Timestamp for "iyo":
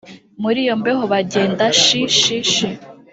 0.65-0.75